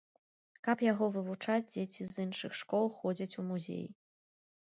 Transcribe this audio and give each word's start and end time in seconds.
Каб 0.67 0.77
яго 0.91 1.09
вывучаць, 1.17 1.71
дзеці 1.73 2.03
з 2.15 2.25
іншых 2.29 2.57
школ 2.61 2.89
ходзяць 3.03 3.33
у 3.45 3.47
музей. 3.53 3.85